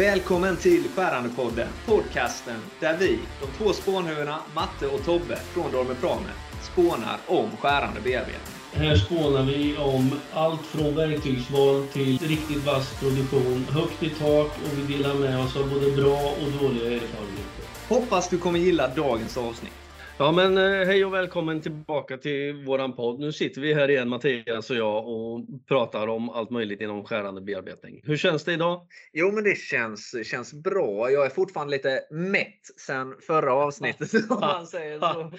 [0.00, 6.30] Välkommen till Skärandepodden, podcasten där vi, de två spånhuvudena Matte och Tobbe från Dormer Prame,
[6.72, 8.54] spånar om skärande bearbetning.
[8.72, 14.78] Här spånar vi om allt från verktygsval till riktigt vass produktion, högt i tak och
[14.78, 17.64] vi delar med oss av både bra och dåliga erfarenheter.
[17.88, 19.72] Hoppas du kommer gilla dagens avsnitt.
[20.20, 23.20] Ja men eh, hej och välkommen tillbaka till våran podd.
[23.20, 27.40] Nu sitter vi här igen Mattias och jag och pratar om allt möjligt inom skärande
[27.40, 28.00] bearbetning.
[28.04, 28.86] Hur känns det idag?
[29.12, 31.10] Jo men det känns, känns bra.
[31.10, 35.32] Jag är fortfarande lite mätt sen förra avsnittet om man säger så.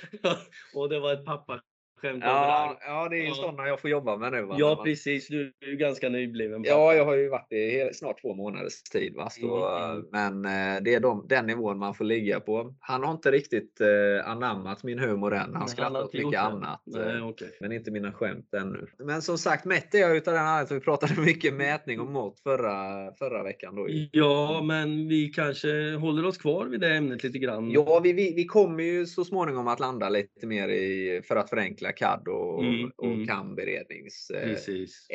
[0.80, 1.62] och det var ett pappa
[2.02, 3.34] skämt Ja, ja, det är ju Ja.
[3.34, 4.42] sådana jag får jobba med nu.
[4.42, 4.56] va?
[4.60, 6.64] Ja precis, du är ju ganska nybliven.
[6.64, 9.16] Ja, jag har ju varit i snart två månaders tid.
[9.16, 9.30] Va?
[9.30, 10.06] Så, Mm.
[10.12, 12.74] Men eh, det är de, den nivån man får ligga på.
[12.80, 15.40] Han har inte riktigt eh, anammat min humor än.
[15.40, 16.82] Han Nej, skrattar åt mycket annat.
[16.86, 17.50] Nej, eh, okej.
[17.62, 18.86] Men inte mina skämt ännu.
[19.00, 22.08] Men som sagt, mätt är jag utav den anledningen att vi pratade mycket mätning och
[22.08, 23.76] mått förra, förra veckan.
[23.76, 23.88] Då.
[24.12, 27.72] Ja, men vi kanske håller oss kvar vid det ämnet lite grann.
[27.72, 31.50] Ja, vi, vi, vi kommer ju så småningom att landa lite mer i, för att
[31.50, 33.28] förenkla CAD och, Mm, och mm.
[33.28, 35.08] CAM-beredningsämnet Precis.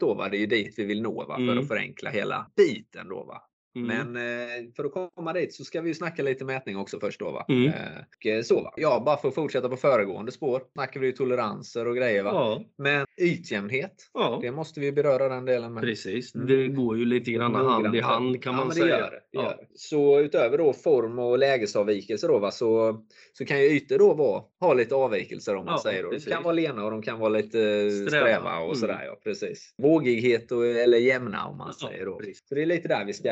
[0.00, 0.14] då.
[0.14, 0.28] Va?
[0.28, 1.36] Det är ju dit vi vill nå va?
[1.36, 1.58] för Mm.
[1.58, 3.08] att förenkla hela biten.
[3.08, 3.42] Då, va?
[3.76, 3.86] Mm.
[4.12, 7.20] Men eh, för att komma dit så ska vi ju snacka lite mätning också först
[7.20, 7.46] då va.
[7.48, 7.66] Mm.
[7.66, 8.72] Eh, så va.
[8.76, 10.62] Ja, bara för att fortsätta på föregående spår.
[10.72, 12.30] Snackar vi ju toleranser och grejer va.
[12.30, 14.38] Ja, Men ytjämnhet, ja.
[14.42, 15.82] det måste vi beröra den delen med.
[15.82, 16.46] Precis, Mm.
[16.46, 18.86] det går ju lite grann hand i hand kan Ja, man det säga.
[18.98, 19.64] Gör det, det gör ja.
[19.74, 23.00] Så utöver då form och lägesavvikelser då, va, så,
[23.32, 26.02] så kan ju ytor då vara, ha lite avvikelser om man säger.
[26.02, 26.10] Då.
[26.10, 28.08] De kan vara lena och de kan vara lite Sträva.
[28.10, 28.74] sträva, och Mm.
[28.76, 29.02] sådär.
[29.06, 29.74] Ja, precis.
[29.78, 32.16] Vågighet och, eller jämna om man säger då.
[32.18, 32.38] precis.
[32.48, 33.30] Så det är lite där vi ska,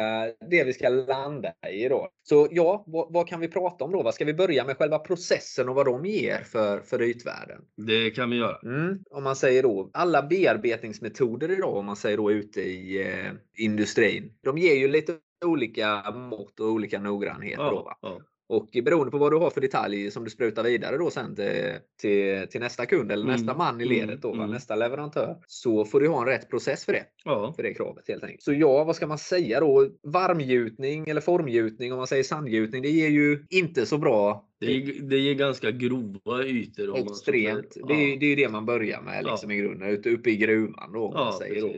[0.51, 2.09] det vi ska landa i då.
[2.23, 4.03] Så ja, vad, vad kan vi prata om då?
[4.03, 7.61] Vad ska vi börja med själva processen och vad de ger för, för ytvärden?
[7.77, 8.57] Det kan vi göra.
[8.65, 8.99] Mm.
[9.11, 13.33] Om man säger då alla bearbetningsmetoder idag, om man säger då ute i eh,
[13.65, 17.71] industrin, de ger ju lite olika mått och olika noggrannheter.
[17.71, 17.99] Då, va?
[18.01, 18.21] Ja, ja.
[18.51, 21.73] Och beroende på vad du har för detalj som du sprutar vidare då sen till,
[22.01, 24.51] till, till nästa kund eller Mm, nästa man i mm, ledet, då, mm.
[24.51, 27.05] nästa leverantör, så får du ha en rätt process för det.
[27.25, 27.53] ja.
[27.57, 28.43] För det kravet helt enkelt.
[28.43, 29.89] Så ja, vad ska man säga då?
[30.03, 35.03] Varmgjutning eller formgjutning om man säger sandgjutning, det ger ju inte så bra Det, ger,
[35.03, 36.99] det ger ganska grova ytor.
[36.99, 37.73] Extremt.
[37.73, 37.87] säger.
[37.89, 38.17] Det, är, Ja.
[38.21, 39.89] det är ju det man börjar med liksom, i grunden.
[39.89, 41.73] Ute, uppe i gruvan då, om man Ja, säger då.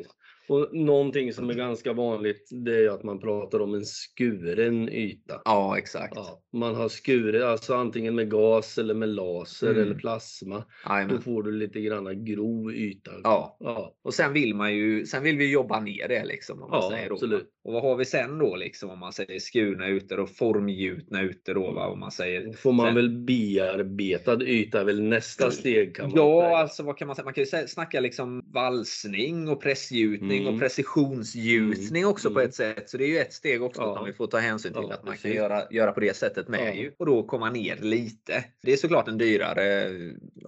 [0.50, 5.42] Och någonting som är ganska vanligt det är att man pratar om en skuren yta.
[5.44, 6.12] Ja, exakt.
[6.16, 9.82] Ja, man har skurit, alltså antingen med gas eller med laser Mm.
[9.82, 10.56] eller plasma.
[10.56, 11.22] Då Jajamän.
[11.22, 13.10] får du lite grann grov yta.
[13.22, 13.56] Ja.
[13.60, 13.94] ja.
[14.04, 16.62] Och sen vill man ju sen vill vi jobba ner det liksom.
[16.62, 17.46] Om man Ja, säger då, absolut.
[17.64, 21.54] Och vad har vi sen då liksom om man säger skurna ute och formgjutna ute
[21.54, 21.86] då va?
[21.86, 22.46] Om man säger.
[22.46, 26.56] Då får man Sen- väl bearbetad yta väl nästa steg kan man Ja, säga.
[26.56, 27.24] alltså vad kan man säga?
[27.24, 30.39] Man kan ju snacka liksom valsning och pressgjutning Mm.
[30.46, 32.48] Och precisionsgjutning också på Mm.
[32.48, 32.90] ett sätt.
[32.90, 33.96] Så det är ju ett steg också Ja.
[33.96, 35.36] som vi får ta hänsyn till Ja, att man kan precis.
[35.36, 36.92] göra, göra på det sättet med ju.
[36.98, 38.44] Och då komma ner lite.
[38.62, 39.90] Det är såklart en dyrare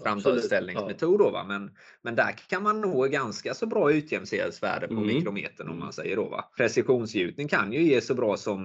[0.02, 1.44] framställningsmetod då va.
[1.48, 1.70] Men,
[2.02, 5.06] men där kan man nå ganska så bra utjämningsvärde på Mm.
[5.06, 5.78] mikrometern om Mm.
[5.84, 6.44] man säger då va.
[6.56, 8.62] Precisionsgjutning kan ju ge så bra som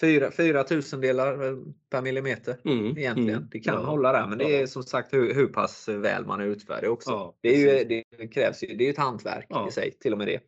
[0.00, 1.56] 4, 4 tusendelar
[1.90, 3.30] per millimeter Mm, egentligen.
[3.38, 3.48] mm.
[3.52, 6.44] Det kan hålla där, men det är som sagt hur, hur pass väl man är
[6.44, 7.34] utfärdig också.
[7.40, 10.26] Det, är ju, det krävs ju, det är ett hantverk i sig, till och med
[10.26, 10.40] det.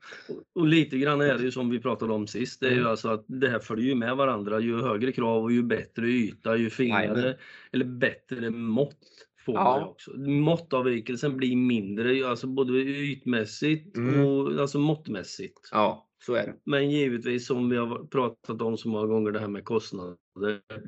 [0.54, 2.60] Och lite grann är det ju som vi pratade om sist.
[2.60, 2.90] Det är ju Mm.
[2.90, 4.60] alltså att det här följer ju med varandra.
[4.60, 7.36] Ju högre krav och ju bättre yta, ju finare
[7.72, 8.98] eller bättre mått
[9.46, 9.64] får Ja.
[9.64, 10.10] man ju också.
[10.20, 14.24] Måttavvikelsen blir mindre, alltså både ytmässigt Mm.
[14.26, 15.68] och alltså måttmässigt.
[15.72, 16.54] Ja, så är det.
[16.64, 20.16] Men givetvis som vi har pratat om så många gånger det här med kostnader.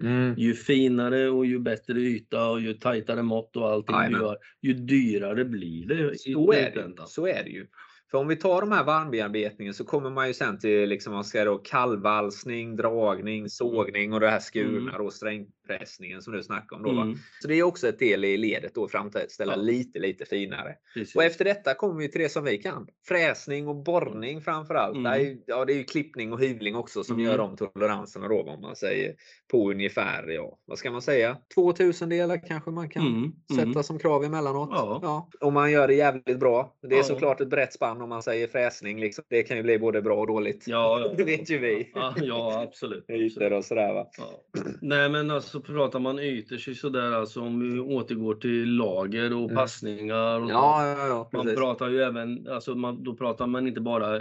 [0.00, 0.34] Mm.
[0.38, 4.20] Ju finare och ju bättre yta och ju tajtare mått och allting du Jajamän.
[4.20, 6.12] gör, ju dyrare blir det.
[6.14, 7.66] i Så är det, så är det ju.
[8.10, 11.25] För om vi tar de här varmbearbetningen så kommer man ju sen till liksom, man
[11.25, 15.06] ska då kallvalsning, dragning, sågning och det här skurna Mm.
[15.06, 16.82] och strängpressningen som du snackar om.
[16.82, 16.91] Då?
[16.91, 19.56] Mm, Så det är också ett del i ledet då framställa Ja.
[19.56, 20.75] lite, lite finare.
[20.94, 21.16] precis.
[21.16, 22.87] Och efter detta kommer vi till det som vi kan.
[23.09, 24.97] Fräsning och borrning framförallt.
[24.97, 25.12] Mm.
[25.12, 27.27] Det, är, ja, det är ju klippning och hyvling också som Mm.
[27.27, 29.15] gör de toleranserna då om man säger
[29.51, 31.36] på ungefär, ja, vad ska man säga?
[31.54, 33.83] 2000 delar kanske man kan Mm, sätta mm.
[33.83, 34.68] som krav emellanåt.
[34.72, 35.28] Ja.
[35.41, 36.77] Om man gör det jävligt bra.
[36.83, 37.03] Det är Ja.
[37.03, 39.00] såklart ett brett spann om man säger fräsning.
[39.00, 39.24] Liksom.
[39.28, 40.64] Det kan ju bli både bra och dåligt.
[40.68, 41.14] Ja, ja.
[41.16, 41.91] Det vet ju vi.
[41.94, 43.04] Ja, ja absolut.
[43.10, 44.06] Ytor och sådär va.
[44.18, 44.42] Ja.
[44.80, 49.44] Nej men alltså pratar man ytor så sådär alltså om vi återgår till lager och
[49.44, 49.56] Mm.
[49.56, 50.41] passningar.
[50.41, 51.30] Och Ja, ja, ja.
[51.32, 51.58] man Precis.
[51.58, 54.20] pratar ju även, alltså man, då pratar man inte bara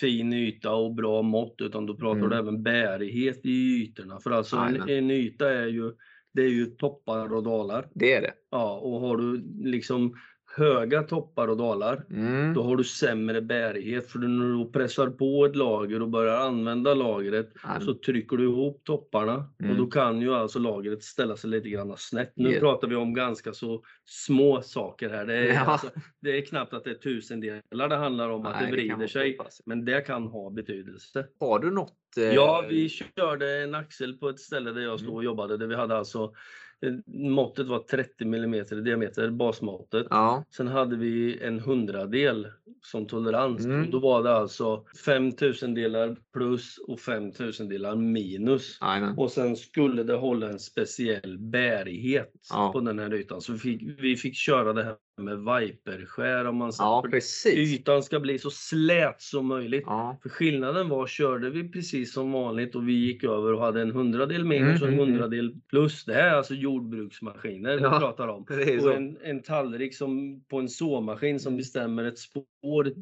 [0.00, 2.30] fin yta och bra mått utan då pratar Mm.
[2.30, 4.20] du även bärighet i ytorna.
[4.20, 5.92] För alltså en, en yta är ju,
[6.34, 7.88] det är ju toppar och dalar.
[7.94, 8.32] Det är det.
[8.50, 10.14] Ja, och har du liksom
[10.56, 12.04] höga toppar och dalar.
[12.10, 12.54] Mm.
[12.54, 16.94] Då har du sämre bärighet för när du pressar på ett lager och börjar använda
[16.94, 17.80] lagret Ja.
[17.80, 19.70] så trycker du ihop topparna Mm.
[19.72, 22.32] och då kan ju alltså lagret ställa sig lite grann snett.
[22.36, 22.60] Nu Ja.
[22.60, 25.26] pratar vi om ganska så små saker här.
[25.26, 25.60] Det är, Ja.
[25.60, 25.86] alltså,
[26.20, 28.96] det är knappt att det är tusendelar det handlar om att Nej, det det vrider
[28.96, 29.38] vara sig.
[29.66, 31.26] Men det kan ha betydelse.
[31.40, 31.96] Har du något?
[32.16, 35.16] eh, Ja, vi körde en axel på ett ställe där jag stod Mm.
[35.16, 36.30] och jobbade där vi hade alltså eh,
[37.06, 40.06] måttet var 30 mm i diameter, basmåttet.
[40.10, 40.44] Ja.
[40.56, 42.48] Sen hade vi en hundradel
[42.82, 43.64] som tolerans.
[43.64, 43.90] Mm.
[43.90, 48.78] Då var det alltså 5000 delar plus och 5000 delar minus.
[48.80, 49.18] Jajamän.
[49.18, 52.72] Och sen skulle det hålla en speciell bärighet Ja.
[52.72, 53.40] på den här ytan.
[53.40, 56.90] Så vi fick, vi fick köra det här med viperskär om man säger.
[56.90, 57.54] Ja, precis.
[57.54, 59.84] Ytan ska bli så slät som möjligt.
[59.86, 60.18] Ja.
[60.22, 63.90] För skillnaden var, körde vi precis som vanligt och vi gick över och hade en
[63.92, 65.20] hundradel minus och en Mm, mm, mm.
[65.20, 66.04] hundradel plus.
[66.04, 68.46] Det här är alltså jordbruksmaskiner vi Ja, pratar om.
[68.84, 72.92] Och en, en tallrik som, på en såmaskin som bestämmer ett spår,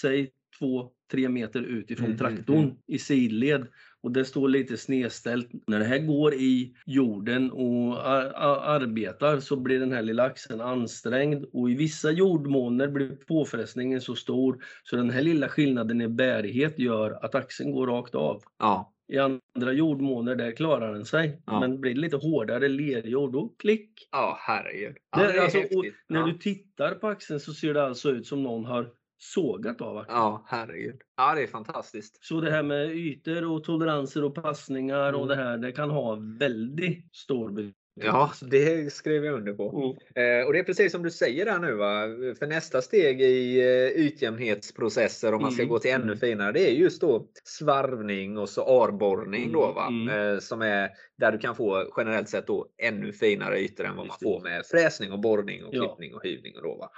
[0.00, 0.30] säg
[0.60, 2.76] två, tre meter utifrån Mm, mm, traktorn mm.
[2.86, 3.66] i sidled.
[4.02, 5.48] Och det står lite snedställt.
[5.66, 10.22] När det här går i jorden och ar ar arbetar så blir den här lilla
[10.22, 16.00] axeln ansträngd och i vissa jordmåner blir påfrestningen så stor så den här lilla skillnaden
[16.00, 18.42] i bärighet gör att axeln går rakt av.
[18.58, 18.92] Ja.
[19.08, 21.42] I andra jordmåner där klarar den sig.
[21.46, 21.60] Ja.
[21.60, 24.96] Men blir det lite hårdare lerjord då klick Ja, herregud.
[25.16, 25.94] Ja, det, är alltså, och häftigt.
[26.08, 26.26] när Ja.
[26.26, 28.90] du tittar på axeln så ser det alltså ut som någon har
[29.22, 30.04] sågat av.
[30.08, 31.00] Ja, herregud.
[31.16, 32.24] Ja, det är fantastiskt.
[32.24, 35.28] Så det här med ytor och toleranser och passningar och Mm.
[35.28, 37.76] det här, det kan ha väldigt stor betydelse.
[38.02, 39.96] Ja, det skrev jag under på.
[40.16, 40.40] Mm.
[40.40, 41.74] Eh, och det är precis som du säger där nu.
[41.74, 42.02] Va?
[42.38, 46.18] För nästa steg i eh, ytjämnhetsprocesser, om man ska Mm, gå till ännu mm.
[46.18, 49.52] finare, det är just då svarvning och så arborrning.
[49.52, 49.86] Då, va?
[49.86, 53.96] Mm, Eh, som är där du kan få generellt sett då ännu finare ytor än
[53.96, 56.56] vad man får med fräsning och borrning och klippning och hyvning.
[56.56, 56.90] Och då, va?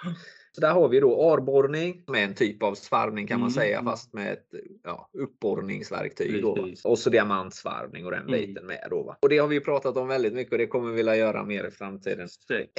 [0.54, 3.78] Så där har vi då arborrning är en typ av svarvning kan man Mm, säga
[3.78, 3.90] mm.
[3.90, 4.48] fast med ett
[4.84, 6.42] ja, uppborrningsverktyg.
[6.42, 8.32] Då, och så diamantsvarvning och den Mm.
[8.32, 8.86] biten med.
[8.90, 9.16] Då, va?
[9.22, 11.64] Och det har vi pratat om väldigt mycket och det kommer vi vilja göra mer
[11.64, 12.28] i framtiden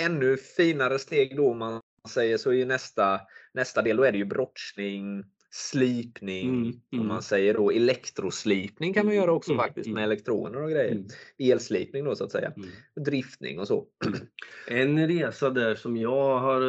[0.01, 3.21] ännu finare steg då man säger så är ju nästa,
[3.53, 5.23] nästa del, då är det ju brottsning,
[5.55, 7.07] slipning, Mm, om mm.
[7.07, 9.95] man säger då elektroslipning kan man göra också Mm, faktiskt mm.
[9.95, 10.91] med elektroner och grejer.
[10.91, 11.07] Mm.
[11.37, 12.53] Elslipning då så att säga.
[12.57, 12.69] Mm.
[13.05, 13.85] Driftning och så.
[14.67, 16.59] En resa där som jag har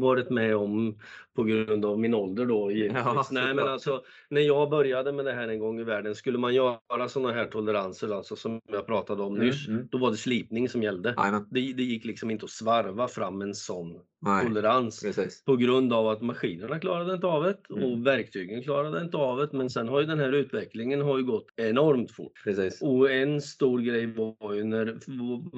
[0.00, 0.98] varit med om
[1.38, 3.30] på grund av min ålder då givetvis.
[3.30, 6.54] Nej, men alltså, när jag började med det här en gång i världen, skulle man
[6.54, 9.88] göra sådana här toleranser alltså, som jag pratade om nyss, Mm, mm.
[9.92, 11.14] då var det slipning som gällde.
[11.50, 15.02] Det, det gick liksom inte att svarva fram en sån Nej, tolerans.
[15.02, 15.44] precis.
[15.44, 17.84] På grund av att maskinerna klarade inte av det Mm.
[17.92, 19.48] och verktygen klarade inte av det.
[19.52, 22.32] Men sen har ju den här utvecklingen har ju gått enormt fort.
[22.44, 22.82] precis.
[22.82, 24.86] Och en stor grej var ju när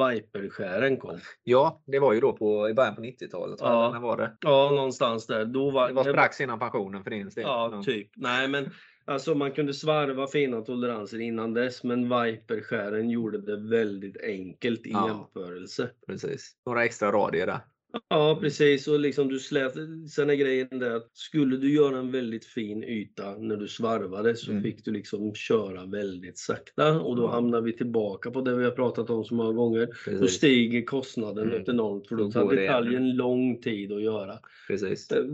[0.09, 1.19] Viperskären kom.
[1.45, 3.61] Ja, det var ju då på, i början på 90-talet.
[3.61, 3.67] va?
[3.69, 3.91] Ja.
[3.93, 4.37] När var det?
[4.41, 5.45] Ja, någonstans där.
[5.45, 7.45] Då var, Det var strax innan pensionen för din del.
[7.45, 8.11] Ja, typ.
[8.17, 8.71] Nej, men
[9.05, 14.91] alltså man kunde svarva fina toleranser innan dess, men Viperskären gjorde det väldigt enkelt i
[14.91, 15.09] Ja.
[15.09, 15.91] jämförelse.
[16.07, 16.57] precis.
[16.67, 17.61] Några extra radier där.
[18.09, 18.89] Ja, precis.
[18.89, 19.75] Och liksom du slät...
[20.11, 24.37] Sen är grejen det att skulle du göra en väldigt fin yta när du svarvade
[24.37, 24.63] så Mm.
[24.63, 28.71] fick du liksom köra väldigt sakta och då hamnar vi tillbaka på det vi har
[28.71, 29.87] pratat om så många gånger.
[29.87, 30.37] Då Precis.
[30.37, 31.59] stiger kostnaden Mm.
[31.59, 34.39] något enormt för Då då tar detaljen lång tid att göra.
[34.69, 35.11] precis.
[35.13, 35.25] Eh,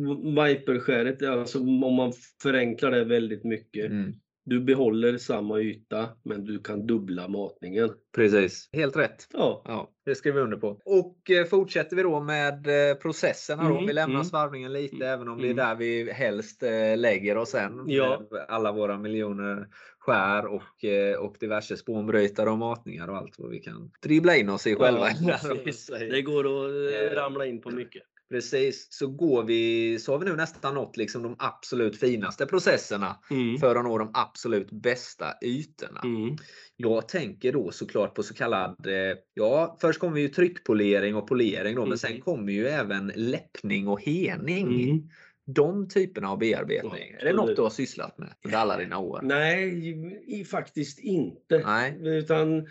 [0.44, 2.12] Viperskäret, alltså om man
[2.42, 3.90] förenklar det väldigt mycket.
[3.90, 4.12] Mm.
[4.46, 7.90] Du behåller samma yta men du kan dubbla matningen.
[8.14, 8.68] Precis.
[8.72, 9.28] Helt rätt.
[9.32, 10.80] Ja, Ja, det skriver vi under på.
[10.84, 13.74] Och eh, fortsätter vi då med eh, processerna då.
[13.74, 14.24] Mm, Vi lämnar mm.
[14.24, 15.56] svarvningen lite Mm, även om det är mm.
[15.56, 17.84] där vi helst eh, lägger oss sen.
[17.86, 18.22] Ja.
[18.48, 19.68] Alla våra miljoner
[19.98, 24.48] skär och, eh, och diverse spånbrytare och matningar och allt vad vi kan dribbla in
[24.48, 25.08] oss i själva.
[25.64, 25.86] precis.
[25.86, 28.02] Det går att ramla in på mycket.
[28.30, 33.16] Precis, så går vi, så har vi nu nästan nått liksom de absolut finaste processerna
[33.30, 33.58] Mm.
[33.58, 36.00] för att nå de absolut bästa ytorna.
[36.04, 36.36] Mm.
[36.76, 41.74] Jag tänker då såklart på så kallad, eh, ja först kommer ju tryckpolering och polering
[41.74, 41.98] då, men Mm.
[41.98, 45.10] sen kommer ju även läppning och hening.
[45.48, 47.10] De typerna av bearbetning.
[47.12, 49.20] Ja, är det något du har sysslat med under alla dina år?
[49.22, 51.58] Nej, faktiskt inte.
[51.58, 51.98] Nej.
[52.02, 52.68] Utan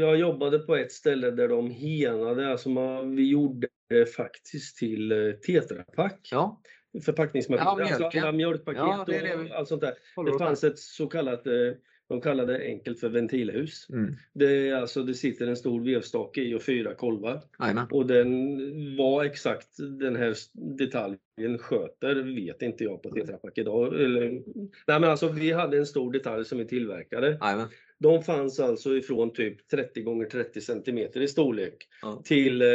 [0.00, 5.12] jag jobbade på ett ställe där de henade, alltså man, vi gjorde det faktiskt till
[5.12, 6.28] eh, Tetra Pak.
[6.30, 6.60] Ja,
[7.04, 8.04] Förpackningsmaskiner, Ja, mjölken.
[8.04, 9.94] alltså alla mjölkpaket Ja, det och allt sånt där.
[10.16, 11.52] håller Det fanns ett så kallat, eh,
[12.08, 13.86] de kallade det enkelt för ventilhus.
[13.90, 14.16] Mm.
[14.32, 17.42] Det, är alltså, det sitter en stor vevstake i och fyra kolvar.
[17.58, 17.86] Jajamän.
[17.90, 19.68] Och den var exakt
[20.00, 20.34] den här
[20.78, 24.00] detaljen sköter vet inte jag på Tetra Pak idag.
[24.00, 24.30] Eller,
[24.86, 27.38] nej men alltså vi hade en stor detalj som vi tillverkade.
[27.40, 27.68] Jajamän.
[28.00, 32.22] De fanns alltså ifrån typ 30 gånger 30 cm i storlek Ja.
[32.24, 32.68] till eh,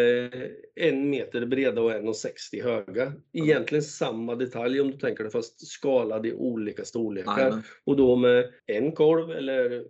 [0.76, 3.14] en meter breda och 1,60 höga.
[3.34, 7.38] Egentligen samma detalj om du tänker det fast skalad i olika storlekar.
[7.40, 7.64] Jajamän.
[7.84, 9.86] Och då med en kolv eller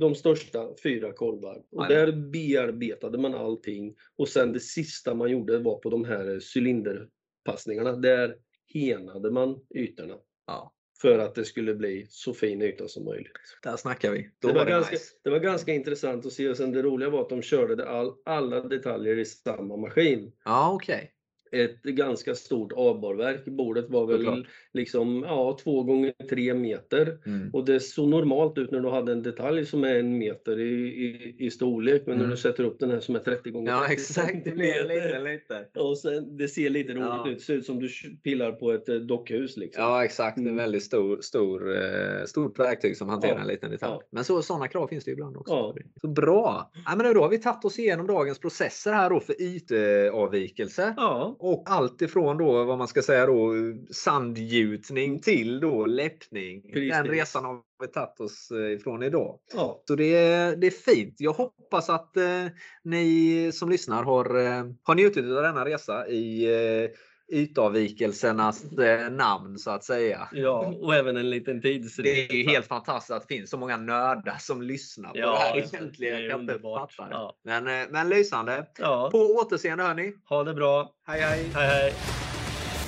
[0.00, 1.62] de största fyra kolvar.
[1.70, 2.10] Och Jajamän.
[2.10, 3.94] där bearbetade man allting.
[4.16, 7.92] Och sen det sista man gjorde var på de här cylinderpassningarna.
[7.92, 8.36] Där
[8.74, 10.14] henade man ytorna.
[10.46, 10.72] Ja.
[11.00, 13.32] För att det skulle bli så fin yta som möjligt.
[13.62, 14.30] Där snackar vi.
[14.38, 15.12] Det var var, det ganska, nice.
[15.24, 16.48] det var ganska intressant att se.
[16.48, 20.32] Och sen det roliga var att de körde all, alla detaljer i samma maskin.
[20.44, 21.12] Ja, okej.
[21.52, 23.44] Ett ganska stort avborrverk.
[23.44, 24.46] Bordet var väl Såklart.
[24.72, 27.18] liksom ja, två gånger tre meter.
[27.26, 27.50] Mm.
[27.52, 30.72] Och det såg normalt ut när du hade en detalj som är en meter i,
[31.04, 32.02] i, i storlek.
[32.06, 32.24] Men Mm.
[32.26, 34.44] när du sätter upp den här som är 30 gånger Ja, 30 exakt.
[34.44, 35.80] Det blir lite, lite.
[35.80, 37.28] Och sen, det ser lite roligt Ja.
[37.30, 37.38] ut.
[37.38, 37.88] Det ser ut som du
[38.24, 39.56] pillar på ett eh, dockhus.
[39.56, 39.82] Liksom.
[39.84, 40.38] Ja, exakt.
[40.38, 40.50] Mm.
[40.50, 43.40] En väldigt stor, stor, eh, stort verktyg som hanterar Ja.
[43.40, 43.92] en liten detalj.
[43.92, 44.02] Ja.
[44.10, 45.54] Men så, sådana krav finns det ibland också.
[45.54, 45.74] Ja.
[46.00, 46.70] Så bra!
[46.86, 50.94] Ja, men då har vi tagit oss igenom dagens processer här då för ytavvikelse.
[50.96, 53.52] Ja, Och allt ifrån då vad man ska säga då
[53.90, 56.62] sandgjutning till då läppning.
[56.62, 56.90] Precis.
[56.90, 59.38] Den resan har vi tagit oss eh, ifrån idag.
[59.54, 59.82] ja.
[59.88, 61.14] Så det är, det är fint.
[61.18, 62.46] Jag hoppas att eh,
[62.82, 66.44] ni som lyssnar har, eh, har njutit av denna resa i
[66.84, 66.90] eh,
[67.32, 70.28] ytavvikelsernas eh, namn så att säga.
[70.32, 70.74] ja.
[70.80, 72.02] Och även en liten tidsresa.
[72.02, 75.38] Det är helt fantastiskt att det finns så många nördar som lyssnar på Ja, det
[75.38, 76.16] här det egentligen.
[76.16, 76.96] är Jag kan inte underbart.
[76.98, 77.06] det.
[77.10, 77.36] Ja.
[77.44, 78.66] Men, eh, men lysande.
[78.78, 80.12] Ja, På återseende hörni.
[80.28, 80.90] ha det bra.
[81.06, 81.44] Hej hej!
[81.54, 81.92] Hej hej!